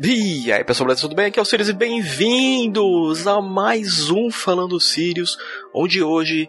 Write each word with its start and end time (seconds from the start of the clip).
E 0.00 0.52
aí 0.52 0.62
pessoal, 0.62 0.94
tudo 0.94 1.16
bem? 1.16 1.26
Aqui 1.26 1.40
é 1.40 1.42
o 1.42 1.44
Sirius 1.44 1.68
e 1.68 1.72
bem-vindos 1.72 3.26
a 3.26 3.42
mais 3.42 4.10
um 4.10 4.30
Falando 4.30 4.78
Sirius, 4.78 5.36
onde 5.74 6.00
hoje 6.00 6.48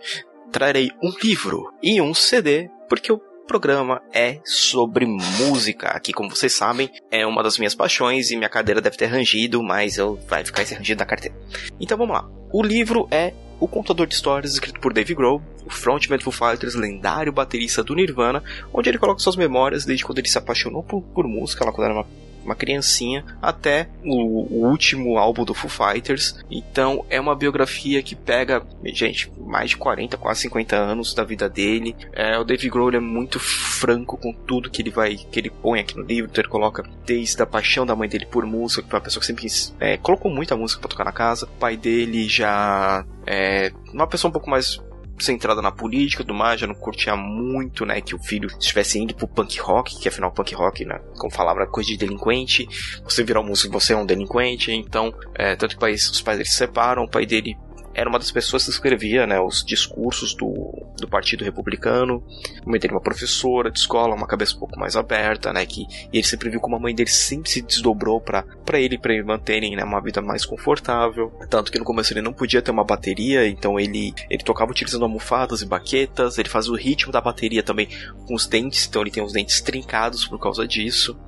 trarei 0.51 0.91
um 1.01 1.11
livro 1.23 1.73
e 1.81 1.99
um 1.99 2.13
CD, 2.13 2.69
porque 2.87 3.11
o 3.11 3.17
programa 3.47 4.03
é 4.13 4.39
sobre 4.45 5.07
música. 5.07 5.87
Aqui, 5.87 6.13
como 6.13 6.29
vocês 6.29 6.53
sabem, 6.53 6.91
é 7.09 7.25
uma 7.25 7.41
das 7.41 7.57
minhas 7.57 7.73
paixões 7.73 8.29
e 8.29 8.37
minha 8.37 8.49
cadeira 8.51 8.81
deve 8.81 8.97
ter 8.97 9.07
rangido, 9.07 9.63
mas 9.63 9.97
eu 9.97 10.19
vai 10.27 10.45
ficar 10.45 10.61
esse 10.61 10.75
rangido 10.75 10.99
da 10.99 11.05
carteira. 11.05 11.35
Então 11.79 11.97
vamos 11.97 12.13
lá. 12.13 12.29
O 12.53 12.61
livro 12.61 13.07
é 13.09 13.33
o 13.59 13.67
Contador 13.67 14.05
de 14.05 14.13
Histórias, 14.13 14.53
escrito 14.53 14.79
por 14.79 14.93
Dave 14.93 15.15
Grohl, 15.15 15.41
o 15.65 15.71
frontman 15.71 16.19
do 16.19 16.31
Foo 16.31 16.49
Fighters, 16.51 16.75
lendário 16.75 17.33
baterista 17.33 17.83
do 17.83 17.95
Nirvana, 17.95 18.43
onde 18.71 18.89
ele 18.89 18.99
coloca 18.99 19.19
suas 19.19 19.35
memórias 19.35 19.85
desde 19.85 20.05
quando 20.05 20.19
ele 20.19 20.29
se 20.29 20.37
apaixonou 20.37 20.83
por, 20.83 21.01
por 21.01 21.27
música, 21.27 21.65
lá 21.65 21.71
quando 21.71 21.85
era 21.85 21.95
uma 21.95 22.28
uma 22.43 22.55
criancinha, 22.55 23.25
até 23.41 23.89
o, 24.03 24.63
o, 24.63 24.69
último 24.69 25.17
álbum 25.17 25.43
do 25.43 25.53
Foo 25.53 25.69
Fighters. 25.69 26.43
Então 26.49 27.05
é 27.09 27.19
uma 27.19 27.35
biografia 27.35 28.01
que 28.01 28.15
pega, 28.15 28.65
gente, 28.85 29.31
mais 29.37 29.71
de 29.71 29.77
40, 29.77 30.17
quase 30.17 30.41
50 30.41 30.75
anos 30.75 31.13
da 31.13 31.23
vida 31.23 31.49
dele. 31.49 31.95
É, 32.13 32.37
o 32.37 32.43
Dave 32.43 32.69
Grohl 32.69 32.93
é 32.93 32.99
muito 32.99 33.39
franco 33.39 34.17
com 34.17 34.33
tudo 34.33 34.69
que 34.69 34.81
ele 34.81 34.89
vai, 34.89 35.15
que 35.15 35.39
ele 35.39 35.49
põe 35.49 35.79
aqui 35.79 35.97
no 35.97 36.03
livro. 36.03 36.29
Então 36.31 36.41
ele 36.41 36.49
coloca 36.51 36.83
desde 37.05 37.41
a 37.41 37.45
paixão 37.45 37.85
da 37.85 37.95
mãe 37.95 38.09
dele 38.09 38.25
por 38.25 38.45
música, 38.45 38.83
que 38.83 38.89
foi 38.89 38.99
uma 38.99 39.03
pessoa 39.03 39.21
que 39.21 39.27
sempre 39.27 39.47
é, 39.79 39.97
colocou 39.97 40.31
muita 40.31 40.55
música 40.55 40.81
para 40.81 40.89
tocar 40.89 41.05
na 41.05 41.11
casa. 41.11 41.45
O 41.45 41.59
pai 41.59 41.77
dele 41.77 42.27
já 42.27 43.05
é 43.25 43.71
uma 43.93 44.07
pessoa 44.07 44.29
um 44.29 44.33
pouco 44.33 44.49
mais 44.49 44.81
centrada 45.23 45.61
na 45.61 45.71
política 45.71 46.23
do 46.23 46.33
mais, 46.33 46.59
já 46.59 46.67
não 46.67 46.75
curtia 46.75 47.15
muito, 47.15 47.85
né, 47.85 48.01
que 48.01 48.15
o 48.15 48.19
filho 48.19 48.47
estivesse 48.59 48.99
indo 48.99 49.13
pro 49.13 49.27
punk 49.27 49.59
rock, 49.59 49.99
que 49.99 50.07
afinal 50.07 50.31
punk 50.31 50.53
rock, 50.55 50.85
né, 50.85 50.99
como 51.17 51.31
falava, 51.31 51.65
coisa 51.67 51.89
de 51.89 51.97
delinquente, 51.97 52.67
você 53.03 53.23
virar 53.23 53.41
um 53.41 53.45
músico, 53.45 53.79
você 53.79 53.93
é 53.93 53.97
um 53.97 54.05
delinquente, 54.05 54.71
então, 54.71 55.13
é, 55.35 55.55
tanto 55.55 55.77
que 55.77 55.85
os 55.85 56.21
pais 56.21 56.37
dele 56.37 56.49
se 56.49 56.55
separam, 56.55 57.03
o 57.03 57.09
pai 57.09 57.25
dele 57.25 57.55
era 57.99 58.09
uma 58.09 58.17
das 58.17 58.31
pessoas 58.31 58.63
que 58.63 58.69
escrevia 58.69 59.27
né, 59.27 59.41
os 59.41 59.61
discursos 59.61 60.33
do, 60.33 60.71
do 60.95 61.05
Partido 61.05 61.43
Republicano. 61.43 62.23
A 62.65 62.69
mãe 62.69 62.79
dele 62.79 62.93
uma 62.93 63.01
professora 63.01 63.69
de 63.69 63.77
escola, 63.77 64.15
uma 64.15 64.25
cabeça 64.25 64.55
um 64.55 64.59
pouco 64.59 64.79
mais 64.79 64.95
aberta, 64.95 65.51
né? 65.51 65.65
Que, 65.65 65.81
e 65.81 66.17
ele 66.17 66.23
sempre 66.23 66.49
viu 66.49 66.61
como 66.61 66.77
a 66.77 66.79
mãe 66.79 66.95
dele 66.95 67.09
sempre 67.09 67.49
se 67.49 67.61
desdobrou 67.61 68.21
para 68.21 68.45
ele, 68.75 68.97
para 68.97 69.13
ele 69.13 69.23
manterem 69.23 69.75
né, 69.75 69.83
uma 69.83 69.99
vida 69.99 70.21
mais 70.21 70.45
confortável. 70.45 71.29
Tanto 71.49 71.73
que 71.73 71.77
no 71.77 71.83
começo 71.83 72.13
ele 72.13 72.21
não 72.21 72.31
podia 72.31 72.61
ter 72.61 72.71
uma 72.71 72.85
bateria, 72.85 73.45
então 73.45 73.77
ele, 73.77 74.13
ele 74.29 74.43
tocava 74.45 74.71
utilizando 74.71 75.03
almofadas 75.03 75.61
e 75.61 75.65
baquetas, 75.65 76.37
ele 76.37 76.47
fazia 76.47 76.71
o 76.71 76.77
ritmo 76.77 77.11
da 77.11 77.19
bateria 77.19 77.61
também 77.61 77.89
com 78.25 78.33
os 78.33 78.47
dentes, 78.47 78.87
então 78.87 79.01
ele 79.01 79.11
tem 79.11 79.21
os 79.21 79.33
dentes 79.33 79.59
trincados 79.59 80.25
por 80.25 80.39
causa 80.39 80.65
disso. 80.65 81.19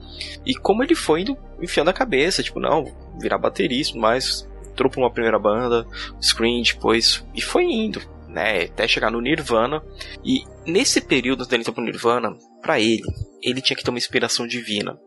E 0.45 0.55
como 0.55 0.83
ele 0.83 0.95
foi 0.95 1.21
indo 1.21 1.37
enfiando 1.61 1.89
a 1.89 1.93
cabeça, 1.93 2.41
tipo, 2.41 2.61
não, 2.61 2.85
virar 3.19 3.37
baterista, 3.37 3.97
mas 3.99 4.49
entrou 4.71 4.89
pra 4.89 5.01
uma 5.01 5.11
primeira 5.11 5.39
banda, 5.39 5.85
Scream 6.21 6.61
depois, 6.61 7.25
e 7.35 7.41
foi 7.41 7.65
indo, 7.65 8.01
né, 8.27 8.63
até 8.63 8.87
chegar 8.87 9.11
no 9.11 9.21
Nirvana. 9.21 9.83
E 10.23 10.43
nesse 10.65 11.01
período 11.01 11.45
dele 11.45 11.61
entrar 11.61 11.73
pro 11.73 11.83
Nirvana, 11.83 12.35
para 12.61 12.79
ele, 12.79 13.03
ele 13.41 13.61
tinha 13.61 13.75
que 13.75 13.83
ter 13.83 13.89
uma 13.89 13.97
inspiração 13.97 14.47
divina. 14.47 14.97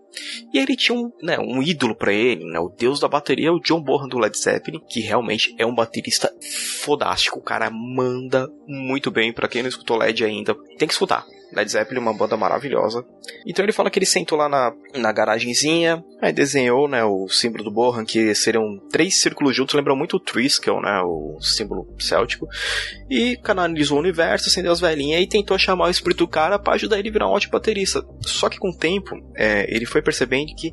E 0.52 0.58
ele 0.58 0.76
tinha 0.76 0.96
um, 0.96 1.10
né, 1.22 1.38
um 1.38 1.62
ídolo 1.62 1.94
para 1.94 2.12
ele, 2.12 2.44
né, 2.44 2.58
o 2.58 2.68
deus 2.68 3.00
da 3.00 3.08
bateria, 3.08 3.52
o 3.52 3.60
John 3.60 3.80
Bonham 3.80 4.08
do 4.08 4.18
Led 4.18 4.36
Zeppelin, 4.36 4.80
que 4.88 5.00
realmente 5.00 5.54
é 5.58 5.66
um 5.66 5.74
baterista 5.74 6.32
fodástico. 6.82 7.38
O 7.38 7.42
cara 7.42 7.70
manda 7.70 8.48
muito 8.66 9.10
bem. 9.10 9.32
para 9.32 9.48
quem 9.48 9.62
não 9.62 9.68
escutou 9.68 9.98
Led 9.98 10.24
ainda, 10.24 10.54
tem 10.78 10.86
que 10.86 10.94
escutar. 10.94 11.24
Led 11.54 11.70
Zeppelin, 11.70 12.00
uma 12.00 12.14
banda 12.14 12.36
maravilhosa. 12.36 13.04
Então 13.46 13.64
ele 13.64 13.72
fala 13.72 13.90
que 13.90 13.98
ele 13.98 14.06
sentou 14.06 14.36
lá 14.36 14.48
na, 14.48 14.72
na 14.96 15.12
garagenzinha, 15.12 16.02
aí 16.20 16.32
desenhou, 16.32 16.88
né, 16.88 17.04
o 17.04 17.28
símbolo 17.28 17.64
do 17.64 17.70
Bohan, 17.70 18.04
que 18.04 18.34
seriam 18.34 18.78
três 18.90 19.20
círculos 19.20 19.54
juntos, 19.54 19.74
lembram 19.74 19.96
muito 19.96 20.16
o 20.16 20.20
Triskel, 20.20 20.80
né, 20.80 21.00
o 21.04 21.38
símbolo 21.40 21.86
céltico, 21.98 22.46
e 23.08 23.36
canalizou 23.38 23.98
o 23.98 24.00
universo, 24.00 24.48
acendeu 24.48 24.72
as 24.72 24.80
velhinhas 24.80 25.22
e 25.22 25.26
tentou 25.26 25.58
chamar 25.58 25.86
o 25.86 25.90
espírito 25.90 26.24
do 26.24 26.28
cara 26.28 26.58
para 26.58 26.74
ajudar 26.74 26.98
ele 26.98 27.08
a 27.08 27.12
virar 27.12 27.28
um 27.28 27.32
ótimo 27.32 27.52
baterista. 27.52 28.02
Só 28.20 28.48
que 28.48 28.58
com 28.58 28.70
o 28.70 28.76
tempo, 28.76 29.14
é, 29.36 29.66
ele 29.74 29.86
foi 29.86 30.02
percebendo 30.02 30.54
que 30.54 30.72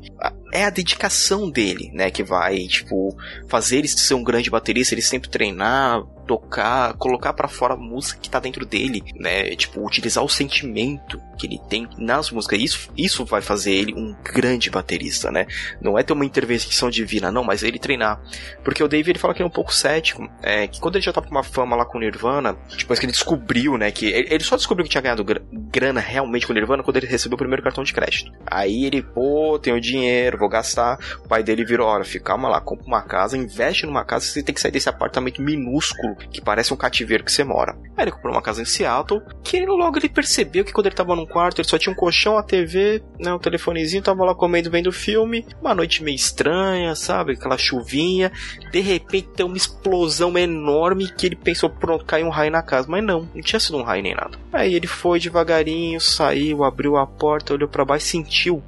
é 0.52 0.64
a 0.64 0.70
dedicação 0.70 1.50
dele, 1.50 1.90
né, 1.92 2.10
que 2.10 2.22
vai, 2.22 2.58
tipo, 2.66 3.16
fazer 3.48 3.78
ele 3.78 3.88
ser 3.88 4.14
um 4.14 4.22
grande 4.22 4.50
baterista, 4.50 4.94
ele 4.94 5.02
sempre 5.02 5.30
treinar, 5.30 6.02
tocar, 6.32 6.94
colocar 6.94 7.34
para 7.34 7.46
fora 7.46 7.74
a 7.74 7.76
música 7.76 8.18
que 8.18 8.30
tá 8.30 8.40
dentro 8.40 8.64
dele, 8.64 9.02
né? 9.16 9.54
Tipo, 9.54 9.84
utilizar 9.84 10.24
o 10.24 10.28
sentimento 10.28 11.20
que 11.36 11.46
ele 11.46 11.60
tem 11.68 11.86
nas 11.98 12.30
músicas. 12.30 12.58
Isso, 12.58 12.90
isso 12.96 13.24
vai 13.24 13.42
fazer 13.42 13.72
ele 13.72 13.92
um 13.94 14.14
grande 14.24 14.70
baterista, 14.70 15.30
né? 15.30 15.46
Não 15.80 15.98
é 15.98 16.02
ter 16.02 16.14
uma 16.14 16.24
intervenção 16.24 16.88
divina, 16.88 17.30
não, 17.30 17.44
mas 17.44 17.62
ele 17.62 17.78
treinar. 17.78 18.18
Porque 18.64 18.82
o 18.82 18.88
Dave 18.88 19.10
ele 19.10 19.18
fala 19.18 19.34
que 19.34 19.42
é 19.42 19.44
um 19.44 19.50
pouco 19.50 19.74
cético, 19.74 20.26
é, 20.42 20.66
que 20.66 20.80
quando 20.80 20.96
ele 20.96 21.04
já 21.04 21.12
tava 21.12 21.26
com 21.26 21.34
uma 21.34 21.42
fama 21.42 21.76
lá 21.76 21.84
com 21.84 21.98
o 21.98 22.00
Nirvana, 22.00 22.56
depois 22.78 22.98
que 22.98 23.04
ele 23.04 23.12
descobriu, 23.12 23.76
né, 23.76 23.90
que 23.90 24.06
ele 24.06 24.42
só 24.42 24.56
descobriu 24.56 24.84
que 24.84 24.90
tinha 24.90 25.02
ganhado 25.02 25.24
grana 25.52 26.00
realmente 26.00 26.46
com 26.46 26.52
o 26.52 26.54
Nirvana 26.54 26.82
quando 26.82 26.96
ele 26.96 27.06
recebeu 27.06 27.34
o 27.34 27.38
primeiro 27.38 27.62
cartão 27.62 27.84
de 27.84 27.92
crédito. 27.92 28.32
Aí 28.46 28.84
ele, 28.84 29.02
pô, 29.02 29.58
tenho 29.58 29.80
dinheiro, 29.80 30.38
vou 30.38 30.48
gastar. 30.48 30.98
O 31.24 31.28
pai 31.28 31.42
dele 31.42 31.64
virou, 31.64 31.88
olha, 31.88 32.04
fica 32.04 32.24
calma 32.24 32.48
lá, 32.48 32.60
compra 32.60 32.86
uma 32.86 33.02
casa, 33.02 33.36
investe 33.36 33.84
numa 33.84 34.04
casa, 34.04 34.24
você 34.24 34.42
tem 34.42 34.54
que 34.54 34.60
sair 34.60 34.70
desse 34.70 34.88
apartamento 34.88 35.42
minúsculo 35.42 36.16
que 36.30 36.40
parece 36.40 36.72
um 36.72 36.76
cativeiro 36.76 37.24
que 37.24 37.32
você 37.32 37.44
mora. 37.44 37.76
Aí 37.96 38.04
ele 38.04 38.10
comprou 38.12 38.32
uma 38.32 38.42
casa 38.42 38.62
em 38.62 38.64
Seattle, 38.64 39.22
que 39.42 39.64
logo 39.66 39.98
ele 39.98 40.08
percebeu 40.08 40.64
que 40.64 40.72
quando 40.72 40.86
ele 40.86 40.94
tava 40.94 41.16
num 41.16 41.26
quarto, 41.26 41.60
ele 41.60 41.68
só 41.68 41.78
tinha 41.78 41.92
um 41.92 41.96
colchão, 41.96 42.38
a 42.38 42.42
TV, 42.42 43.02
né, 43.18 43.32
um 43.32 43.38
telefonezinho, 43.38 44.02
tava 44.02 44.24
lá 44.24 44.34
comendo, 44.34 44.70
vendo 44.70 44.92
filme, 44.92 45.46
uma 45.60 45.74
noite 45.74 46.02
meio 46.02 46.16
estranha, 46.16 46.94
sabe, 46.94 47.32
aquela 47.32 47.58
chuvinha, 47.58 48.32
de 48.70 48.80
repente 48.80 49.28
tem 49.28 49.46
uma 49.46 49.56
explosão 49.56 50.36
enorme 50.36 51.10
que 51.12 51.26
ele 51.26 51.36
pensou, 51.36 51.70
pronto, 51.70 52.04
caiu 52.04 52.26
um 52.26 52.30
raio 52.30 52.50
na 52.50 52.62
casa, 52.62 52.88
mas 52.88 53.04
não, 53.04 53.28
não 53.34 53.42
tinha 53.42 53.60
sido 53.60 53.78
um 53.78 53.82
raio 53.82 54.02
nem 54.02 54.14
nada. 54.14 54.38
Aí 54.52 54.74
ele 54.74 54.86
foi 54.86 55.18
devagarinho, 55.18 56.00
saiu, 56.00 56.64
abriu 56.64 56.96
a 56.96 57.06
porta, 57.06 57.54
olhou 57.54 57.68
para 57.68 57.84
baixo, 57.84 58.06
sentiu 58.06 58.62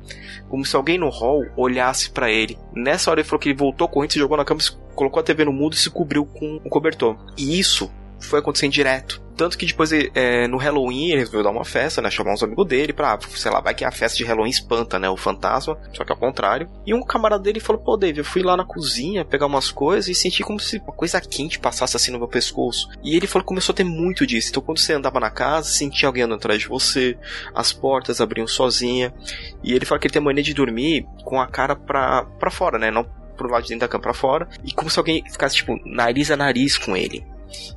como 0.49 0.65
se 0.65 0.77
alguém 0.77 0.99
no 0.99 1.09
hall 1.09 1.45
olhasse 1.57 2.11
para 2.11 2.31
ele. 2.31 2.57
Nessa 2.73 3.11
hora 3.11 3.21
ele 3.21 3.29
falou 3.29 3.41
que 3.41 3.49
ele 3.49 3.59
voltou 3.59 3.89
correndo, 3.89 4.13
se 4.13 4.19
jogou 4.19 4.37
na 4.37 4.45
cama, 4.45 4.61
colocou 4.95 5.21
a 5.21 5.23
TV 5.23 5.45
no 5.45 5.53
mudo 5.53 5.75
e 5.75 5.79
se 5.79 5.91
cobriu 5.91 6.25
com 6.25 6.61
um 6.65 6.69
cobertor. 6.69 7.17
E 7.37 7.59
isso 7.59 7.91
foi 8.21 8.41
acontecendo 8.41 8.73
direto. 8.73 9.23
Tanto 9.37 9.59
que 9.59 9.67
depois, 9.67 9.91
é, 9.93 10.47
no 10.47 10.57
Halloween, 10.57 11.11
ele 11.11 11.19
resolveu 11.19 11.43
dar 11.43 11.51
uma 11.51 11.65
festa, 11.65 12.01
né? 12.01 12.09
Chamar 12.09 12.35
uns 12.35 12.43
amigos 12.43 12.67
dele 12.69 12.93
pra, 12.93 13.19
sei 13.35 13.51
lá, 13.51 13.61
vai 13.61 13.75
que 13.75 13.85
a 13.85 13.91
festa 13.91 14.17
de 14.17 14.25
Halloween 14.25 14.51
espanta, 14.51 14.97
né? 14.97 15.09
O 15.09 15.17
fantasma, 15.17 15.77
só 15.93 16.05
que 16.05 16.13
ao 16.13 16.19
contrário. 16.19 16.69
E 16.87 16.95
um 16.95 17.03
camarada 17.03 17.43
dele 17.43 17.59
falou: 17.59 17.83
pô, 17.83 17.97
Dave, 17.97 18.19
eu 18.19 18.25
fui 18.25 18.43
lá 18.43 18.57
na 18.57 18.65
cozinha 18.65 19.25
pegar 19.25 19.47
umas 19.47 19.73
coisas 19.73 20.09
e 20.09 20.15
senti 20.15 20.45
como 20.45 20.61
se 20.61 20.79
uma 20.79 20.93
coisa 20.93 21.21
quente 21.21 21.59
passasse 21.59 21.97
assim 21.97 22.13
no 22.13 22.19
meu 22.19 22.29
pescoço. 22.29 22.89
E 23.03 23.17
ele 23.17 23.27
falou 23.27 23.45
começou 23.45 23.73
a 23.73 23.77
ter 23.77 23.85
muito 23.85 24.25
disso. 24.25 24.51
Então, 24.51 24.63
quando 24.63 24.79
você 24.79 24.93
andava 24.93 25.19
na 25.19 25.31
casa, 25.31 25.69
sentia 25.69 26.09
alguém 26.09 26.23
andando 26.23 26.39
atrás 26.39 26.61
de 26.61 26.69
você, 26.69 27.19
as 27.53 27.73
portas 27.73 28.21
abriam 28.21 28.47
sozinha. 28.47 29.13
E 29.65 29.73
ele 29.73 29.85
falou 29.85 30.01
que 30.01 30.07
ele 30.07 30.15
tem 30.15 30.23
mania 30.23 30.45
de 30.45 30.55
dormir 30.55 31.07
com 31.25 31.41
a 31.41 31.47
cara 31.49 31.75
pra, 31.75 32.25
pra 32.39 32.53
fora, 32.53 32.79
né? 32.79 32.91
Não 32.93 33.05
pro 33.35 33.51
lado 33.51 33.63
de 33.63 33.69
dentro 33.69 33.87
da 33.87 33.89
cama 33.89 34.03
pra 34.03 34.15
fora. 34.15 34.49
E 34.65 34.73
como 34.73 34.91
se 34.91 34.99
alguém 34.99 35.25
ficasse, 35.31 35.57
tipo, 35.57 35.79
nariz 35.85 36.31
a 36.31 36.37
nariz 36.37 36.79
com 36.79 36.97
ele. 36.97 37.25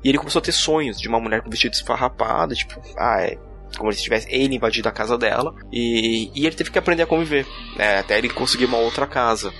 E 0.03 0.09
ele 0.09 0.17
começou 0.17 0.39
a 0.39 0.43
ter 0.43 0.51
sonhos 0.51 0.99
de 0.99 1.07
uma 1.07 1.19
mulher 1.19 1.41
com 1.41 1.49
vestido 1.49 1.73
esfarrapado, 1.73 2.55
tipo, 2.55 2.81
ah, 2.97 3.21
é. 3.21 3.37
Como 3.77 3.91
se 3.91 4.01
tivesse 4.01 4.27
ele 4.31 4.55
invadido 4.55 4.87
a 4.87 4.93
casa 4.93 5.17
dela. 5.17 5.53
E, 5.71 6.31
e 6.33 6.45
ele 6.45 6.55
teve 6.55 6.71
que 6.71 6.79
aprender 6.79 7.03
a 7.03 7.07
conviver, 7.07 7.45
né, 7.75 7.99
até 7.99 8.17
ele 8.17 8.29
conseguir 8.29 8.65
uma 8.65 8.77
outra 8.77 9.05
casa. 9.05 9.53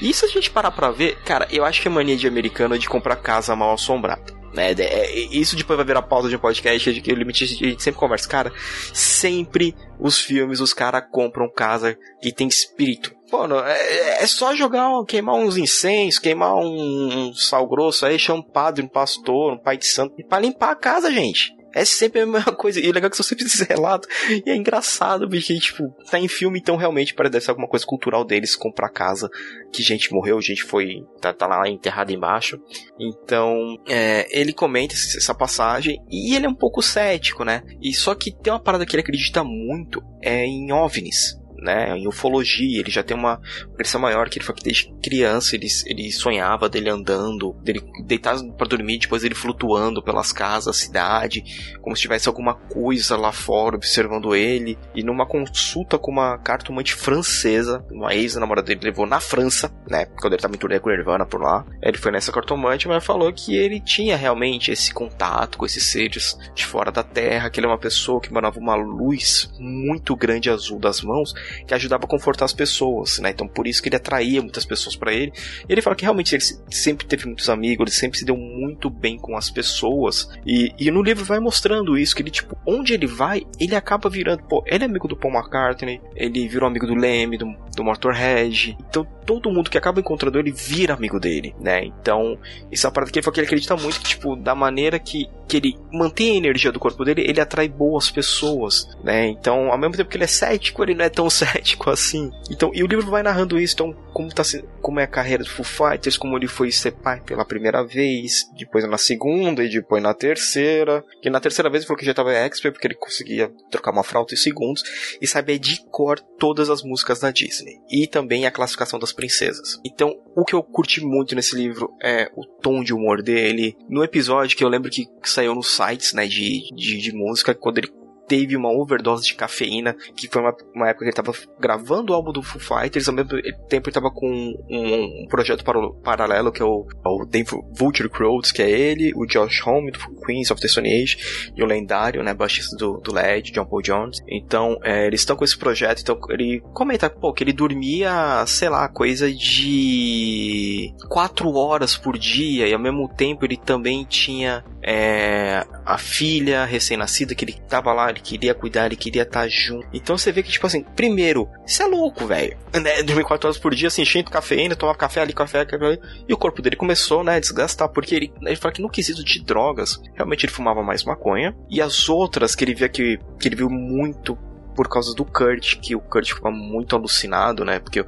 E 0.00 0.12
se 0.12 0.24
a 0.24 0.28
gente 0.28 0.50
parar 0.50 0.70
pra 0.70 0.90
ver, 0.90 1.16
cara, 1.22 1.46
eu 1.50 1.64
acho 1.64 1.80
que 1.80 1.86
é 1.86 1.90
mania 1.90 2.16
de 2.16 2.26
americano 2.26 2.78
de 2.78 2.88
comprar 2.88 3.16
casa 3.16 3.54
mal 3.54 3.74
assombrada. 3.74 4.42
Né? 4.52 4.72
É, 4.78 5.18
isso 5.30 5.56
depois 5.56 5.76
vai 5.76 5.86
virar 5.86 6.02
pauta 6.02 6.28
de 6.28 6.36
um 6.36 6.38
podcast 6.38 7.00
que 7.00 7.12
o 7.12 7.16
limite 7.16 7.44
a 7.44 7.46
gente 7.46 7.82
sempre 7.82 7.98
conversa. 8.00 8.28
Cara, 8.28 8.52
sempre 8.92 9.74
os 9.98 10.18
filmes, 10.18 10.60
os 10.60 10.74
caras 10.74 11.04
compram 11.10 11.50
casa 11.50 11.96
que 12.20 12.32
tem 12.32 12.48
espírito. 12.48 13.14
Pô, 13.32 13.46
é, 13.64 14.22
é, 14.22 14.26
só 14.26 14.54
jogar, 14.54 14.90
queimar 15.06 15.36
uns 15.36 15.56
incensos, 15.56 16.18
queimar 16.18 16.54
um, 16.54 17.28
um 17.28 17.34
sal 17.34 17.66
grosso 17.66 18.04
aí, 18.04 18.18
chamar 18.18 18.40
um 18.40 18.42
padre, 18.42 18.84
um 18.84 18.88
pastor, 18.88 19.54
um 19.54 19.58
pai 19.58 19.78
de 19.78 19.86
santo, 19.86 20.14
pra 20.28 20.38
limpar 20.38 20.72
a 20.72 20.76
casa, 20.76 21.10
gente. 21.10 21.50
É 21.74 21.82
sempre 21.82 22.20
a 22.20 22.26
mesma 22.26 22.52
coisa. 22.54 22.78
E 22.78 22.90
o 22.90 22.92
legal 22.92 23.06
é 23.06 23.10
que 23.10 23.16
são 23.16 23.24
sempre 23.24 23.46
esses 23.48 23.66
relatos. 23.66 24.06
E 24.28 24.50
é 24.50 24.54
engraçado, 24.54 25.26
porque, 25.26 25.58
tipo, 25.58 25.88
tá 26.10 26.18
em 26.18 26.28
filme, 26.28 26.58
então 26.58 26.76
realmente 26.76 27.14
parece 27.14 27.40
ser 27.40 27.52
alguma 27.52 27.66
coisa 27.66 27.86
cultural 27.86 28.22
deles 28.22 28.54
comprar 28.54 28.90
casa. 28.90 29.30
Que 29.72 29.82
gente 29.82 30.12
morreu, 30.12 30.38
gente 30.42 30.62
foi. 30.62 31.02
tá, 31.18 31.32
tá 31.32 31.46
lá 31.46 31.66
enterrada 31.66 32.12
embaixo. 32.12 32.60
Então, 33.00 33.78
é, 33.88 34.26
ele 34.30 34.52
comenta 34.52 34.92
essa 34.92 35.34
passagem. 35.34 35.96
E 36.10 36.36
ele 36.36 36.44
é 36.44 36.50
um 36.50 36.54
pouco 36.54 36.82
cético, 36.82 37.46
né? 37.46 37.62
E 37.80 37.94
só 37.94 38.14
que 38.14 38.30
tem 38.30 38.52
uma 38.52 38.62
parada 38.62 38.84
que 38.84 38.94
ele 38.94 39.02
acredita 39.02 39.42
muito 39.42 40.02
é 40.20 40.44
em 40.44 40.70
OVNIs 40.70 41.40
né? 41.62 41.96
Em 41.96 42.08
ufologia, 42.08 42.80
ele 42.80 42.90
já 42.90 43.02
tem 43.02 43.16
uma 43.16 43.40
pressão 43.76 44.00
maior, 44.00 44.28
que 44.28 44.38
ele 44.38 44.44
foi 44.44 44.54
que 44.54 44.64
desde 44.64 44.92
criança 45.02 45.54
ele, 45.54 45.68
ele 45.86 46.10
sonhava 46.10 46.68
dele 46.68 46.90
andando, 46.90 47.52
dele 47.62 47.82
deitado 48.04 48.52
para 48.54 48.66
dormir, 48.66 48.98
depois 48.98 49.22
ele 49.22 49.34
flutuando 49.34 50.02
pelas 50.02 50.32
casas, 50.32 50.76
cidade, 50.76 51.42
como 51.80 51.94
se 51.94 52.02
tivesse 52.02 52.28
alguma 52.28 52.54
coisa 52.54 53.16
lá 53.16 53.32
fora 53.32 53.76
observando 53.76 54.34
ele. 54.34 54.76
E 54.94 55.02
numa 55.02 55.26
consulta 55.26 55.98
com 55.98 56.10
uma 56.10 56.36
cartomante 56.38 56.94
francesa, 56.94 57.84
uma 57.90 58.14
ex-namorada 58.14 58.66
dele 58.66 58.80
levou 58.82 59.06
na 59.06 59.20
França, 59.20 59.72
né? 59.88 60.06
Quando 60.20 60.32
ele 60.32 60.42
tava 60.42 60.54
em 60.54 60.58
turnê 60.58 60.80
com 60.80 60.90
Nirvana 60.90 61.24
por 61.24 61.40
lá. 61.40 61.64
Ele 61.80 61.96
foi 61.96 62.10
nessa 62.10 62.32
cartomante, 62.32 62.88
mas 62.88 63.04
falou 63.04 63.32
que 63.32 63.54
ele 63.54 63.80
tinha 63.80 64.16
realmente 64.16 64.72
esse 64.72 64.92
contato 64.92 65.58
com 65.58 65.66
esses 65.66 65.84
seres 65.84 66.36
de 66.54 66.66
fora 66.66 66.90
da 66.90 67.02
Terra, 67.02 67.48
que 67.50 67.60
ele 67.60 67.66
é 67.66 67.70
uma 67.70 67.78
pessoa 67.78 68.20
que 68.20 68.32
manava 68.32 68.58
uma 68.58 68.74
luz 68.74 69.52
muito 69.58 70.16
grande 70.16 70.50
azul 70.50 70.80
das 70.80 71.02
mãos 71.02 71.32
que 71.66 71.74
ajudava 71.74 72.04
a 72.04 72.08
confortar 72.08 72.44
as 72.44 72.52
pessoas, 72.52 73.18
né? 73.18 73.30
Então 73.30 73.46
por 73.46 73.66
isso 73.66 73.82
que 73.82 73.88
ele 73.88 73.96
atraía 73.96 74.40
muitas 74.40 74.64
pessoas 74.64 74.96
para 74.96 75.12
ele. 75.12 75.32
Ele 75.68 75.82
fala 75.82 75.96
que 75.96 76.04
realmente 76.04 76.34
ele 76.34 76.44
sempre 76.70 77.06
teve 77.06 77.26
muitos 77.26 77.48
amigos, 77.48 77.84
ele 77.84 77.96
sempre 77.96 78.18
se 78.18 78.24
deu 78.24 78.36
muito 78.36 78.88
bem 78.88 79.18
com 79.18 79.36
as 79.36 79.50
pessoas. 79.50 80.28
E, 80.46 80.72
e 80.78 80.90
no 80.90 81.02
livro 81.02 81.24
vai 81.24 81.40
mostrando 81.40 81.96
isso, 81.96 82.14
que 82.14 82.22
ele, 82.22 82.30
tipo, 82.30 82.56
onde 82.66 82.92
ele 82.92 83.06
vai, 83.06 83.42
ele 83.60 83.74
acaba 83.74 84.08
virando, 84.08 84.42
pô, 84.44 84.62
ele 84.66 84.84
é 84.84 84.86
amigo 84.86 85.08
do 85.08 85.16
Paul 85.16 85.34
McCartney, 85.34 86.00
ele 86.14 86.48
virou 86.48 86.68
amigo 86.68 86.86
do 86.86 86.94
Leme, 86.94 87.38
do, 87.38 87.46
do 87.74 87.84
Motorhead. 87.84 88.76
Então 88.88 89.06
todo 89.24 89.50
mundo 89.50 89.70
que 89.70 89.78
acaba 89.78 90.00
encontrando 90.00 90.38
ele 90.38 90.52
vira 90.52 90.94
amigo 90.94 91.18
dele, 91.18 91.54
né? 91.60 91.84
Então, 91.84 92.38
isso 92.70 92.86
é 92.86 92.88
uma 92.88 92.92
parada 92.92 93.10
que 93.10 93.18
ele 93.18 93.32
que 93.32 93.40
ele 93.40 93.46
acredita 93.46 93.76
muito 93.76 94.00
que, 94.00 94.08
tipo, 94.08 94.36
da 94.36 94.54
maneira 94.54 94.98
que, 94.98 95.28
que 95.52 95.56
ele 95.58 95.78
mantém 95.92 96.32
a 96.32 96.36
energia 96.36 96.72
do 96.72 96.80
corpo 96.80 97.04
dele, 97.04 97.26
ele 97.28 97.38
atrai 97.38 97.68
boas 97.68 98.10
pessoas, 98.10 98.88
né? 99.04 99.26
Então, 99.26 99.70
ao 99.70 99.76
mesmo 99.76 99.98
tempo 99.98 100.08
que 100.08 100.16
ele 100.16 100.24
é 100.24 100.28
cético, 100.28 100.82
ele 100.82 100.94
não 100.94 101.04
é 101.04 101.10
tão 101.10 101.28
cético 101.30 101.90
assim. 101.90 102.30
Então, 102.50 102.70
e 102.72 102.82
o 102.82 102.86
livro 102.86 103.10
vai 103.10 103.22
narrando 103.22 103.60
isso, 103.60 103.74
então, 103.74 103.94
como, 104.14 104.32
tá, 104.32 104.42
como 104.80 104.98
é 104.98 105.04
a 105.04 105.06
carreira 105.06 105.44
do 105.44 105.50
Foo 105.50 105.64
Fighters, 105.64 106.16
como 106.16 106.38
ele 106.38 106.48
foi 106.48 106.72
ser 106.72 106.92
pai 106.92 107.20
pela 107.20 107.44
primeira 107.44 107.84
vez, 107.84 108.50
depois 108.56 108.88
na 108.88 108.96
segunda 108.96 109.62
e 109.62 109.68
depois 109.68 110.02
na 110.02 110.14
terceira. 110.14 111.04
Que 111.20 111.28
na 111.28 111.40
terceira 111.40 111.68
vez 111.68 111.82
ele 111.82 111.88
falou 111.88 111.98
que 111.98 112.06
já 112.06 112.12
estava 112.12 112.32
expert, 112.32 112.72
porque 112.72 112.86
ele 112.86 112.94
conseguia 112.94 113.52
trocar 113.70 113.92
uma 113.92 114.02
frauta 114.02 114.32
em 114.32 114.38
segundos 114.38 114.82
e 115.20 115.26
sabia 115.26 115.58
de 115.58 115.84
cor 115.90 116.18
todas 116.38 116.70
as 116.70 116.82
músicas 116.82 117.20
da 117.20 117.30
Disney. 117.30 117.78
E 117.90 118.06
também 118.06 118.46
a 118.46 118.50
classificação 118.50 118.98
das 118.98 119.12
princesas. 119.12 119.78
Então, 119.84 120.18
o 120.34 120.44
que 120.44 120.54
eu 120.54 120.62
curti 120.62 121.04
muito 121.04 121.34
nesse 121.34 121.54
livro 121.54 121.92
é 122.02 122.30
o 122.34 122.44
tom 122.46 122.82
de 122.82 122.94
humor 122.94 123.22
dele. 123.22 123.76
No 123.88 124.02
episódio 124.02 124.56
que 124.56 124.64
eu 124.64 124.68
lembro 124.68 124.90
que 124.90 125.06
saiu 125.24 125.41
nos 125.48 125.74
sites, 125.74 126.12
né, 126.12 126.26
de, 126.26 126.68
de, 126.74 126.98
de 126.98 127.12
música, 127.12 127.54
quando 127.54 127.78
ele 127.78 127.92
teve 128.32 128.56
uma 128.56 128.70
overdose 128.70 129.26
de 129.26 129.34
cafeína, 129.34 129.94
que 130.16 130.26
foi 130.26 130.40
uma, 130.40 130.56
uma 130.74 130.88
época 130.88 131.04
que 131.04 131.04
ele 131.04 131.10
estava 131.10 131.32
gravando 131.60 132.12
o 132.12 132.16
álbum 132.16 132.32
do 132.32 132.42
Foo 132.42 132.60
Fighters, 132.60 133.06
ao 133.06 133.14
mesmo 133.14 133.30
tempo 133.68 133.88
ele 133.88 133.90
estava 133.90 134.10
com 134.10 134.26
um, 134.26 135.24
um 135.24 135.26
projeto 135.28 135.62
paralelo, 136.02 136.50
que 136.50 136.62
é 136.62 136.64
o, 136.64 136.86
é 137.04 137.08
o 137.08 137.26
Dave 137.26 137.50
Vulture 137.76 138.08
Crowds, 138.08 138.50
que 138.50 138.62
é 138.62 138.70
ele, 138.70 139.12
o 139.14 139.26
Josh 139.26 139.66
Homme, 139.66 139.90
do 139.90 139.98
Queens 140.24 140.50
of 140.50 140.60
the 140.62 140.66
Stone 140.66 140.90
Age, 140.90 141.52
e 141.54 141.62
o 141.62 141.66
lendário, 141.66 142.22
né, 142.22 142.32
baixista 142.32 142.74
do, 142.76 142.98
do 143.00 143.12
LED, 143.12 143.52
John 143.52 143.66
Paul 143.66 143.82
Jones. 143.82 144.20
Então, 144.26 144.78
é, 144.82 145.06
eles 145.06 145.20
estão 145.20 145.36
com 145.36 145.44
esse 145.44 145.58
projeto, 145.58 146.00
então 146.00 146.18
ele 146.30 146.62
comenta, 146.72 147.10
pô, 147.10 147.34
que 147.34 147.44
ele 147.44 147.52
dormia, 147.52 148.44
sei 148.46 148.70
lá, 148.70 148.88
coisa 148.88 149.30
de 149.30 150.94
quatro 151.08 151.54
horas 151.54 151.98
por 151.98 152.16
dia, 152.16 152.66
e 152.66 152.72
ao 152.72 152.80
mesmo 152.80 153.08
tempo 153.08 153.44
ele 153.44 153.58
também 153.58 154.04
tinha 154.04 154.64
é, 154.82 155.64
a 155.86 155.96
filha 155.96 156.64
recém-nascida 156.64 157.34
que 157.34 157.44
ele 157.44 157.54
tava 157.68 157.92
lá, 157.92 158.10
ele 158.10 158.20
queria 158.20 158.54
cuidar, 158.54 158.86
ele 158.86 158.96
queria 158.96 159.22
estar 159.22 159.42
tá 159.42 159.48
junto. 159.48 159.86
Então 159.92 160.18
você 160.18 160.32
vê 160.32 160.42
que, 160.42 160.50
tipo 160.50 160.66
assim, 160.66 160.82
primeiro, 160.82 161.48
isso 161.66 161.82
é 161.82 161.86
louco, 161.86 162.26
velho. 162.26 162.56
Né? 162.74 163.02
Dormir 163.02 163.24
4 163.24 163.48
horas 163.48 163.58
por 163.58 163.74
dia, 163.74 163.88
assim, 163.88 164.02
enchendo 164.02 164.30
cafeína, 164.30 164.74
tomava 164.74 164.98
café 164.98 165.20
ali, 165.20 165.32
café, 165.32 165.64
café 165.64 165.84
ali. 165.84 166.00
E 166.28 166.32
o 166.32 166.36
corpo 166.36 166.60
dele 166.60 166.76
começou, 166.76 167.22
né, 167.22 167.36
a 167.36 167.40
desgastar, 167.40 167.88
porque 167.88 168.14
ele, 168.14 168.32
ele 168.42 168.56
fala 168.56 168.74
que 168.74 168.82
no 168.82 168.90
quesito 168.90 169.24
de 169.24 169.42
drogas, 169.44 170.00
realmente 170.14 170.46
ele 170.46 170.52
fumava 170.52 170.82
mais 170.82 171.04
maconha. 171.04 171.54
E 171.70 171.80
as 171.80 172.08
outras 172.08 172.54
que 172.54 172.64
ele 172.64 172.74
via 172.74 172.88
que, 172.88 173.18
que 173.38 173.48
ele 173.48 173.56
viu 173.56 173.70
muito 173.70 174.36
por 174.74 174.88
causa 174.88 175.14
do 175.14 175.24
Kurt, 175.24 175.76
que 175.80 175.94
o 175.94 176.00
Kurt 176.00 176.28
ficava 176.28 176.50
muito 176.50 176.96
alucinado, 176.96 177.64
né? 177.64 177.78
Porque 177.78 178.04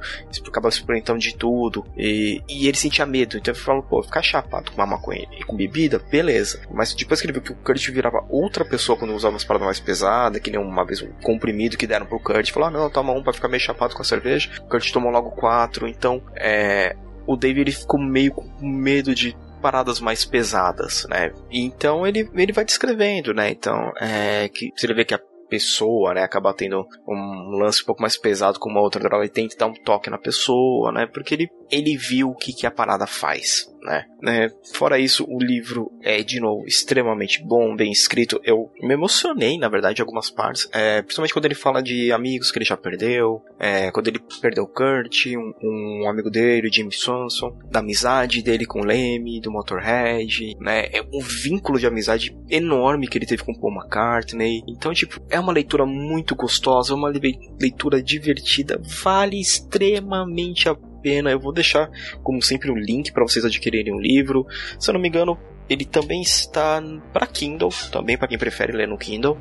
acabava 0.47 0.73
experimentando 0.73 1.19
de 1.19 1.35
tudo. 1.35 1.85
E, 1.97 2.41
e 2.47 2.67
ele 2.67 2.77
sentia 2.77 3.05
medo. 3.05 3.37
Então 3.37 3.53
ele 3.53 3.61
falou, 3.61 3.83
pô, 3.83 4.01
ficar 4.03 4.21
chapado 4.21 4.71
com 4.71 4.77
uma 4.77 4.87
maconha 4.87 5.27
e 5.37 5.43
com 5.43 5.55
bebida, 5.55 5.99
beleza. 5.99 6.61
Mas 6.71 6.93
depois 6.93 7.21
que 7.21 7.27
ele 7.27 7.33
viu 7.33 7.41
que 7.41 7.51
o 7.51 7.55
Kurt 7.55 7.89
virava 7.89 8.25
outra 8.29 8.65
pessoa 8.65 8.97
quando 8.97 9.13
usava 9.13 9.33
umas 9.33 9.43
paradas 9.43 9.65
mais 9.65 9.79
pesadas, 9.79 10.41
que 10.41 10.51
nem 10.51 10.59
uma 10.59 10.85
vez 10.85 11.01
um 11.01 11.11
comprimido 11.21 11.77
que 11.77 11.87
deram 11.87 12.05
pro 12.05 12.19
Kurt, 12.19 12.51
falou, 12.51 12.69
ah, 12.69 12.71
não, 12.71 12.89
toma 12.89 13.13
um 13.13 13.23
pra 13.23 13.33
ficar 13.33 13.47
meio 13.47 13.61
chapado 13.61 13.95
com 13.95 14.01
a 14.01 14.05
cerveja. 14.05 14.49
O 14.61 14.69
Kurt 14.69 14.91
tomou 14.91 15.11
logo 15.11 15.31
quatro. 15.31 15.87
Então, 15.87 16.21
é. 16.35 16.95
O 17.27 17.35
Dave 17.35 17.59
ele 17.59 17.71
ficou 17.71 17.99
meio 17.99 18.31
com 18.31 18.47
medo 18.61 19.15
de 19.15 19.35
paradas 19.65 19.99
mais 19.99 20.23
pesadas, 20.23 21.07
né? 21.09 21.31
Então 21.49 22.05
ele, 22.05 22.29
ele 22.35 22.53
vai 22.53 22.63
descrevendo, 22.63 23.33
né? 23.33 23.49
Então, 23.49 23.91
é 23.99 24.47
que 24.47 24.71
você 24.75 24.93
vê 24.93 25.03
que 25.03 25.15
a 25.15 25.19
pessoa, 25.49 26.13
né, 26.13 26.23
acaba 26.23 26.53
tendo 26.53 26.85
um 27.07 27.57
lance 27.57 27.81
um 27.81 27.85
pouco 27.85 28.01
mais 28.01 28.17
pesado 28.17 28.59
com 28.59 28.69
uma 28.69 28.81
outra 28.81 29.01
droga, 29.01 29.23
ele 29.23 29.29
tenta 29.29 29.55
dar 29.57 29.67
um 29.67 29.73
toque 29.73 30.09
na 30.09 30.17
pessoa, 30.17 30.91
né, 30.91 31.05
porque 31.05 31.33
ele, 31.35 31.49
ele 31.71 31.97
viu 31.97 32.29
o 32.29 32.35
que, 32.35 32.53
que 32.53 32.65
a 32.65 32.71
parada 32.71 33.07
faz, 33.07 33.67
né? 33.85 34.05
né? 34.21 34.49
Fora 34.73 34.99
isso, 34.99 35.25
o 35.29 35.39
livro 35.39 35.91
é, 36.01 36.21
de 36.23 36.39
novo, 36.39 36.65
extremamente 36.67 37.43
bom, 37.43 37.75
bem 37.75 37.91
escrito. 37.91 38.41
Eu 38.43 38.71
me 38.81 38.93
emocionei, 38.93 39.57
na 39.57 39.69
verdade, 39.69 40.01
em 40.01 40.03
algumas 40.03 40.29
partes. 40.29 40.67
É, 40.73 41.01
principalmente 41.01 41.33
quando 41.33 41.45
ele 41.45 41.55
fala 41.55 41.81
de 41.81 42.11
amigos 42.11 42.51
que 42.51 42.57
ele 42.57 42.65
já 42.65 42.75
perdeu. 42.75 43.41
É, 43.59 43.91
quando 43.91 44.07
ele 44.07 44.19
perdeu 44.41 44.63
o 44.63 44.67
Kurt, 44.67 45.27
um, 45.27 45.53
um, 45.61 46.09
amigo 46.09 46.29
dele, 46.29 46.67
o 46.67 46.73
Jimmy 46.73 46.91
Swanson. 46.91 47.57
Da 47.69 47.79
amizade 47.79 48.41
dele 48.41 48.65
com 48.65 48.81
o 48.81 48.85
Leme, 48.85 49.39
do 49.39 49.51
Motorhead. 49.51 50.55
Né? 50.59 50.87
É 50.91 51.01
um 51.13 51.21
vínculo 51.21 51.79
de 51.79 51.87
amizade 51.87 52.35
enorme 52.49 53.07
que 53.07 53.17
ele 53.17 53.25
teve 53.25 53.43
com 53.43 53.51
o 53.51 53.59
Paul 53.59 53.73
McCartney. 53.75 54.63
Então, 54.67 54.93
tipo, 54.93 55.21
é 55.29 55.39
uma 55.39 55.53
leitura 55.53 55.85
muito 55.85 56.35
gostosa, 56.35 56.93
é 56.93 56.95
uma 56.95 57.11
leitura 57.59 58.01
divertida. 58.01 58.81
Vale 59.03 59.39
extremamente 59.39 60.67
a 60.67 60.75
pena. 61.05 61.29
Eu 61.29 61.39
vou 61.39 61.53
deixar, 61.53 61.87
como 62.23 62.41
sempre, 62.41 62.71
um 62.71 62.75
link 62.75 63.13
para 63.13 63.23
vocês 63.23 63.45
adquirirem 63.45 63.93
o 63.93 63.97
um 63.97 63.99
livro. 63.99 64.47
Se 64.79 64.89
eu 64.89 64.93
não 64.93 64.99
me 64.99 65.07
engano, 65.07 65.37
ele 65.69 65.85
também 65.85 66.21
está 66.21 66.81
para 67.13 67.27
Kindle, 67.27 67.69
também 67.91 68.17
para 68.17 68.27
quem 68.27 68.37
prefere 68.37 68.71
ler 68.71 68.87
no 68.87 68.97
Kindle. 68.97 69.37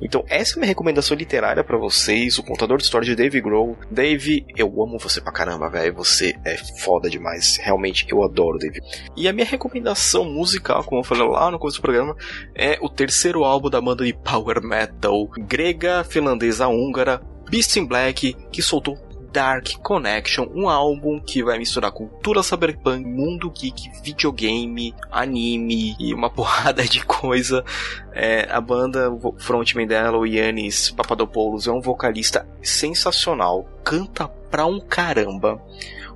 Então, 0.00 0.24
essa 0.28 0.54
é 0.54 0.56
minha 0.58 0.66
recomendação 0.66 1.16
literária 1.16 1.62
para 1.62 1.78
vocês, 1.78 2.38
o 2.38 2.42
contador 2.42 2.78
de 2.78 2.84
história 2.84 3.06
de 3.06 3.14
Dave 3.14 3.40
Grohl. 3.40 3.76
Dave, 3.88 4.44
eu 4.56 4.66
amo 4.82 4.98
você 4.98 5.20
pra 5.20 5.32
caramba, 5.32 5.68
velho. 5.68 5.94
Você 5.94 6.34
é 6.44 6.56
foda 6.56 7.08
demais. 7.08 7.56
Realmente, 7.56 8.06
eu 8.08 8.24
adoro 8.24 8.58
Dave. 8.58 8.80
E 9.16 9.28
a 9.28 9.32
minha 9.32 9.46
recomendação 9.46 10.24
musical, 10.24 10.82
como 10.82 11.00
eu 11.00 11.04
falei 11.04 11.26
lá 11.26 11.50
no 11.50 11.58
começo 11.58 11.78
do 11.78 11.82
programa, 11.82 12.16
é 12.54 12.78
o 12.80 12.88
terceiro 12.88 13.44
álbum 13.44 13.70
da 13.70 13.80
banda 13.80 14.04
de 14.04 14.12
power 14.12 14.60
metal 14.62 15.28
grega, 15.38 16.04
finlandesa, 16.04 16.68
húngara, 16.68 17.20
Beast 17.48 17.76
in 17.76 17.86
Black, 17.86 18.34
que 18.50 18.62
soltou 18.62 18.98
Dark 19.36 19.68
Connection, 19.82 20.48
um 20.54 20.66
álbum 20.66 21.20
que 21.20 21.44
vai 21.44 21.58
misturar 21.58 21.92
cultura 21.92 22.42
cyberpunk, 22.42 23.04
mundo 23.04 23.50
geek, 23.50 23.90
videogame, 24.02 24.94
anime 25.10 25.94
e 26.00 26.14
uma 26.14 26.30
porrada 26.32 26.82
de 26.82 27.04
coisa. 27.04 27.62
É, 28.14 28.48
a 28.50 28.58
banda, 28.62 29.10
o 29.10 29.34
frontman 29.38 29.86
dela, 29.86 30.16
o 30.16 30.24
Yannis 30.24 30.88
Papadopoulos, 30.88 31.66
é 31.66 31.70
um 31.70 31.82
vocalista 31.82 32.48
sensacional, 32.62 33.68
canta 33.84 34.26
pra 34.26 34.64
um 34.64 34.80
caramba. 34.80 35.62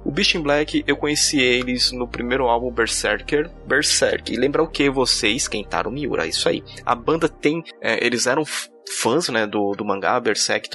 O 0.03 0.11
Beast 0.11 0.37
in 0.37 0.41
Black, 0.41 0.83
eu 0.87 0.97
conheci 0.97 1.39
eles 1.39 1.93
no 1.93 2.09
primeiro 2.09 2.49
álbum 2.49 2.73
Berserker. 2.73 3.51
Berserk. 3.67 4.33
E 4.33 4.37
lembra 4.37 4.63
o 4.63 4.67
que 4.67 4.89
vocês? 4.89 5.47
Kentaro 5.47 5.91
Miura, 5.91 6.27
isso 6.27 6.49
aí. 6.49 6.65
A 6.87 6.95
banda 6.95 7.29
tem. 7.29 7.63
É, 7.83 8.03
eles 8.03 8.27
eram 8.27 8.45
fãs 8.91 9.29
né, 9.29 9.47
do, 9.47 9.73
do 9.73 9.85
mangá 9.85 10.19
Berserk, 10.19 10.71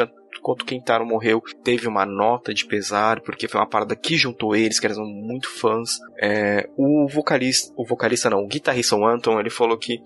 quando 0.46 0.64
Kentaro 0.64 1.04
morreu, 1.04 1.42
teve 1.64 1.88
uma 1.88 2.06
nota 2.06 2.54
de 2.54 2.68
pesar, 2.68 3.20
porque 3.22 3.48
foi 3.48 3.60
uma 3.60 3.66
parada 3.66 3.96
que 3.96 4.16
juntou 4.16 4.56
eles, 4.56 4.80
que 4.80 4.86
eles 4.86 4.96
eram 4.96 5.10
muito 5.10 5.50
fãs. 5.50 5.98
É, 6.22 6.70
o 6.78 7.08
vocalista, 7.08 7.74
o 7.76 7.84
vocalista 7.84 8.30
não, 8.30 8.44
o 8.44 8.48
guitarrista 8.48 8.96
Anton, 8.96 9.40
ele 9.40 9.50
falou 9.50 9.76
que 9.76 10.00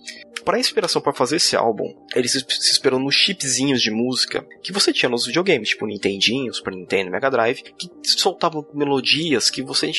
para 0.45 0.57
inspiração 0.57 1.01
para 1.01 1.11
fazer 1.11 1.35
esse 1.35 1.57
álbum, 1.57 1.93
ele 2.15 2.29
se, 2.29 2.39
se 2.47 2.89
nos 2.89 3.15
chipzinhos 3.15 3.81
de 3.81 3.91
música 3.91 4.45
que 4.63 4.71
você 4.71 4.93
tinha 4.93 5.09
nos 5.09 5.25
videogames, 5.25 5.69
tipo 5.69 5.85
Nintendinho, 5.85 6.53
Super 6.53 6.73
Nintendo, 6.73 7.11
Mega 7.11 7.29
Drive, 7.29 7.61
que 7.77 7.89
soltavam 8.03 8.65
melodias 8.73 9.49
que 9.49 9.61
você 9.61 9.91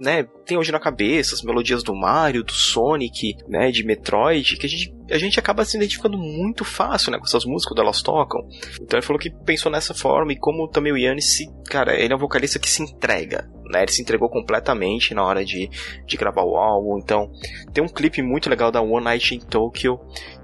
né, 0.00 0.24
tem 0.44 0.56
hoje 0.56 0.72
na 0.72 0.78
cabeça, 0.78 1.34
as 1.34 1.42
melodias 1.42 1.82
do 1.82 1.94
Mario, 1.94 2.44
do 2.44 2.52
Sonic, 2.52 3.36
né, 3.48 3.70
de 3.70 3.84
Metroid, 3.84 4.56
que 4.56 4.66
a 4.66 4.68
gente, 4.68 4.94
a 5.10 5.18
gente 5.18 5.38
acaba 5.38 5.64
se 5.64 5.76
identificando 5.76 6.16
muito 6.16 6.64
fácil, 6.64 7.10
né, 7.10 7.18
com 7.18 7.24
essas 7.24 7.44
músicas 7.44 7.74
quando 7.74 7.82
elas 7.84 8.02
tocam. 8.02 8.40
Então 8.80 8.98
ele 8.98 9.06
falou 9.06 9.20
que 9.20 9.30
pensou 9.30 9.70
nessa 9.70 9.94
forma 9.94 10.32
e 10.32 10.38
como 10.38 10.68
também 10.68 10.92
o 10.92 10.96
Yannis 10.96 11.38
cara, 11.68 11.98
ele 11.98 12.12
é 12.12 12.16
um 12.16 12.20
vocalista 12.20 12.58
que 12.58 12.70
se 12.70 12.82
entrega, 12.82 13.48
né, 13.70 13.82
ele 13.82 13.92
se 13.92 14.00
entregou 14.00 14.28
completamente 14.28 15.14
na 15.14 15.24
hora 15.24 15.44
de, 15.44 15.68
de 16.06 16.16
gravar 16.16 16.44
o 16.44 16.56
álbum. 16.56 16.98
Então 16.98 17.30
tem 17.72 17.82
um 17.82 17.88
clipe 17.88 18.22
muito 18.22 18.48
legal 18.48 18.70
da 18.70 18.80
One 18.80 19.04
Night 19.04 19.34
in 19.34 19.40
Tokyo 19.40 19.98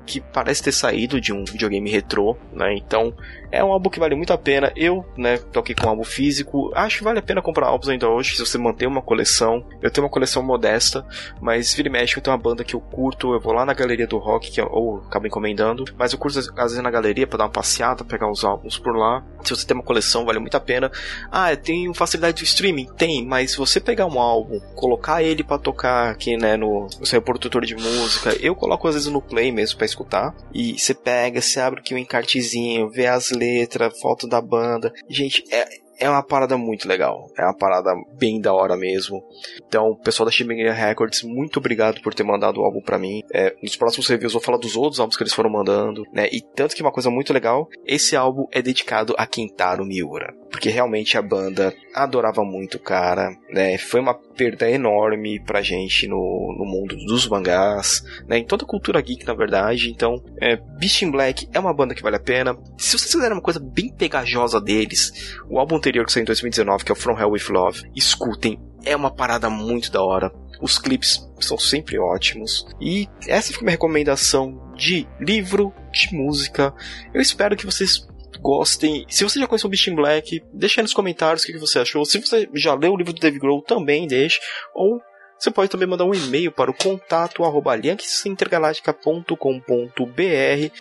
que 0.06 0.20
parece 0.20 0.62
ter 0.62 0.72
saído 0.72 1.20
de 1.20 1.32
um 1.32 1.44
videogame 1.44 1.90
retrô, 1.90 2.36
né? 2.52 2.74
Então 2.74 3.14
É 3.54 3.62
um 3.62 3.70
álbum 3.70 3.88
que 3.88 4.00
vale 4.00 4.16
muito 4.16 4.32
a 4.32 4.38
pena. 4.38 4.72
Eu, 4.74 5.06
né, 5.16 5.38
toquei 5.38 5.76
com 5.76 5.86
um 5.86 5.90
álbum 5.90 6.02
físico. 6.02 6.72
Acho 6.74 6.98
que 6.98 7.04
vale 7.04 7.20
a 7.20 7.22
pena 7.22 7.40
comprar 7.40 7.68
álbuns 7.68 7.88
ainda 7.88 8.08
hoje, 8.08 8.34
se 8.34 8.44
você 8.44 8.58
manter 8.58 8.84
uma 8.88 9.00
coleção. 9.00 9.64
Eu 9.80 9.92
tenho 9.92 10.04
uma 10.04 10.10
coleção 10.10 10.42
modesta, 10.42 11.06
mas 11.40 11.72
vira 11.72 11.88
e 11.88 11.92
mexe, 11.92 12.16
eu 12.16 12.20
tenho 12.20 12.34
uma 12.36 12.42
banda 12.42 12.64
que 12.64 12.74
eu 12.74 12.80
curto. 12.80 13.32
Eu 13.32 13.40
vou 13.40 13.52
lá 13.52 13.64
na 13.64 13.72
galeria 13.72 14.08
do 14.08 14.18
rock, 14.18 14.50
que 14.50 14.60
eu, 14.60 14.68
ou 14.68 15.04
acabo 15.06 15.28
encomendando. 15.28 15.84
Mas 15.96 16.12
eu 16.12 16.18
curto 16.18 16.40
às 16.40 16.48
vezes 16.48 16.82
na 16.82 16.90
galeria 16.90 17.28
para 17.28 17.38
dar 17.38 17.44
uma 17.44 17.50
passeada, 17.50 18.02
pegar 18.02 18.28
os 18.28 18.44
álbuns 18.44 18.76
por 18.76 18.96
lá. 18.96 19.24
Se 19.44 19.54
você 19.54 19.64
tem 19.64 19.76
uma 19.76 19.84
coleção, 19.84 20.24
vale 20.24 20.40
muito 20.40 20.56
a 20.56 20.60
pena. 20.60 20.90
Ah, 21.30 21.54
tem 21.54 21.94
facilidade 21.94 22.38
de 22.38 22.44
streaming? 22.44 22.88
Tem, 22.96 23.24
mas 23.24 23.52
se 23.52 23.56
você 23.56 23.78
pegar 23.78 24.06
um 24.06 24.18
álbum, 24.18 24.58
colocar 24.74 25.22
ele 25.22 25.44
para 25.44 25.58
tocar 25.58 26.10
aqui, 26.10 26.36
né, 26.36 26.56
no, 26.56 26.88
seu 27.04 27.20
reprodutor 27.20 27.64
de 27.64 27.76
música, 27.76 28.36
eu 28.40 28.56
coloco 28.56 28.88
às 28.88 28.94
vezes 28.94 29.08
no 29.08 29.22
play 29.22 29.52
mesmo 29.52 29.78
para 29.78 29.86
escutar. 29.94 30.34
E 30.52 30.78
você 30.78 30.94
pega, 30.94 31.40
você 31.40 31.60
abre 31.60 31.80
aqui 31.80 31.94
um 31.94 31.98
encartezinho, 31.98 32.90
vê 32.90 33.06
as 33.06 33.30
letras, 33.30 33.98
foto 34.00 34.26
da 34.26 34.40
banda. 34.40 34.92
Gente, 35.08 35.44
é, 35.50 35.83
é 35.98 36.08
uma 36.08 36.22
parada 36.22 36.56
muito 36.56 36.88
legal. 36.88 37.30
É 37.36 37.42
uma 37.42 37.56
parada 37.56 37.92
bem 38.18 38.40
da 38.40 38.52
hora 38.52 38.76
mesmo. 38.76 39.22
Então, 39.66 39.94
pessoal 39.96 40.26
da 40.26 40.32
Shibuya 40.32 40.72
Records, 40.72 41.22
muito 41.22 41.58
obrigado 41.58 42.00
por 42.02 42.14
ter 42.14 42.24
mandado 42.24 42.60
o 42.60 42.64
álbum 42.64 42.80
para 42.80 42.98
mim. 42.98 43.22
É, 43.32 43.54
nos 43.62 43.76
próximos 43.76 44.08
reviews 44.08 44.32
vou 44.32 44.42
falar 44.42 44.58
dos 44.58 44.76
outros 44.76 45.00
álbuns 45.00 45.16
que 45.16 45.22
eles 45.22 45.34
foram 45.34 45.50
mandando, 45.50 46.04
né? 46.12 46.28
E 46.32 46.40
tanto 46.40 46.74
que 46.74 46.82
uma 46.82 46.92
coisa 46.92 47.10
muito 47.10 47.32
legal, 47.32 47.68
esse 47.86 48.16
álbum 48.16 48.46
é 48.50 48.60
dedicado 48.60 49.14
a 49.16 49.26
Kentaro 49.26 49.84
Miura. 49.84 50.34
Porque 50.50 50.68
realmente 50.68 51.18
a 51.18 51.22
banda 51.22 51.74
adorava 51.94 52.44
muito 52.44 52.76
o 52.76 52.80
cara, 52.80 53.30
né? 53.50 53.76
Foi 53.78 54.00
uma 54.00 54.14
perda 54.14 54.70
enorme 54.70 55.40
pra 55.40 55.62
gente 55.62 56.06
no, 56.06 56.54
no 56.58 56.64
mundo 56.64 56.96
dos 57.06 57.28
mangás, 57.28 58.02
né? 58.28 58.38
Em 58.38 58.44
toda 58.44 58.64
a 58.64 58.68
cultura 58.68 59.00
geek, 59.00 59.26
na 59.26 59.34
verdade. 59.34 59.90
Então, 59.90 60.22
é, 60.40 60.56
Beast 60.56 61.02
in 61.02 61.10
Black 61.10 61.48
é 61.52 61.58
uma 61.58 61.72
banda 61.72 61.94
que 61.94 62.02
vale 62.02 62.16
a 62.16 62.20
pena. 62.20 62.56
Se 62.78 62.98
vocês 62.98 63.12
quiserem 63.12 63.32
uma 63.32 63.42
coisa 63.42 63.60
bem 63.60 63.92
pegajosa 63.92 64.60
deles, 64.60 65.38
o 65.48 65.58
álbum 65.58 65.80
anterior 65.84 66.06
que 66.06 66.12
saiu 66.12 66.22
em 66.22 66.26
2019, 66.26 66.84
que 66.84 66.90
é 66.90 66.94
o 66.94 66.96
From 66.96 67.18
Hell 67.18 67.30
With 67.30 67.50
Love, 67.50 67.82
escutem. 67.94 68.58
É 68.84 68.96
uma 68.96 69.14
parada 69.14 69.50
muito 69.50 69.92
da 69.92 70.02
hora. 70.02 70.32
Os 70.60 70.78
clipes 70.78 71.20
são 71.40 71.58
sempre 71.58 71.98
ótimos. 71.98 72.66
E 72.80 73.06
essa 73.26 73.52
foi 73.52 73.62
minha 73.62 73.72
recomendação 73.72 74.72
de 74.74 75.06
livro, 75.20 75.72
de 75.92 76.14
música. 76.14 76.72
Eu 77.12 77.20
espero 77.20 77.56
que 77.56 77.66
vocês 77.66 78.06
gostem. 78.40 79.04
Se 79.08 79.24
você 79.24 79.38
já 79.38 79.46
conheceu 79.46 79.68
o 79.68 79.70
Beast 79.70 79.86
in 79.88 79.94
Black, 79.94 80.42
deixa 80.52 80.80
aí 80.80 80.82
nos 80.82 80.94
comentários 80.94 81.42
o 81.42 81.46
que 81.46 81.58
você 81.58 81.78
achou. 81.78 82.04
Se 82.04 82.18
você 82.18 82.48
já 82.54 82.74
leu 82.74 82.92
o 82.92 82.96
livro 82.96 83.12
do 83.12 83.20
Dave 83.20 83.38
Grohl, 83.38 83.62
também 83.62 84.06
deixe. 84.06 84.40
Ou 84.74 85.00
você 85.44 85.50
pode 85.50 85.70
também 85.70 85.86
mandar 85.86 86.06
um 86.06 86.14
e-mail 86.14 86.50
para 86.50 86.70
o 86.70 86.74
contato 86.74 87.44
arroba 87.44 87.74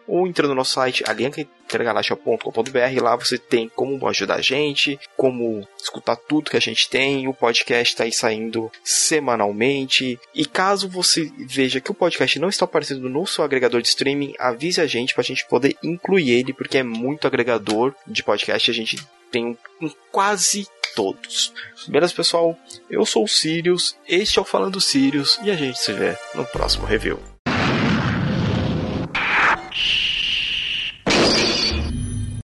ou 0.07 0.25
entrar 0.25 0.47
no 0.47 0.55
nosso 0.55 0.75
site 0.75 1.03
aliancaintergaláctica.com.br. 1.05 3.01
Lá 3.01 3.17
você 3.17 3.37
tem 3.37 3.67
como 3.67 4.07
ajudar 4.07 4.35
a 4.35 4.41
gente, 4.41 4.97
como 5.17 5.67
escutar 5.77 6.15
tudo 6.15 6.49
que 6.49 6.55
a 6.55 6.61
gente 6.61 6.89
tem. 6.89 7.27
O 7.27 7.33
podcast 7.33 7.93
está 7.93 8.05
aí 8.05 8.13
saindo 8.13 8.71
semanalmente. 8.85 10.17
E 10.33 10.45
caso 10.45 10.87
você 10.87 11.29
veja 11.39 11.81
que 11.81 11.91
o 11.91 11.95
podcast 11.95 12.39
não 12.39 12.47
está 12.47 12.63
aparecendo 12.63 13.09
no 13.09 13.27
seu 13.27 13.43
agregador 13.43 13.81
de 13.81 13.89
streaming, 13.89 14.33
avise 14.39 14.79
a 14.79 14.87
gente 14.87 15.13
para 15.13 15.21
a 15.21 15.25
gente 15.25 15.45
poder 15.45 15.75
incluir 15.83 16.31
ele, 16.31 16.53
porque 16.53 16.77
é 16.77 16.83
muito 16.83 17.27
agregador 17.27 17.93
de 18.07 18.23
podcast. 18.23 18.71
A 18.71 18.73
gente 18.73 19.05
tem 19.33 19.57
um 19.81 19.89
quase 20.11 20.67
todos. 20.95 21.51
Beleza, 21.87 22.13
pessoal? 22.13 22.55
Eu 22.89 23.03
sou 23.03 23.23
o 23.23 23.27
Sirius, 23.27 23.97
este 24.07 24.37
é 24.37 24.41
o 24.41 24.45
Falando 24.45 24.79
Sirius 24.79 25.39
e 25.43 25.49
a 25.49 25.55
gente 25.55 25.79
se 25.79 25.91
vê 25.91 26.15
no 26.35 26.45
próximo 26.45 26.85
review. 26.85 27.32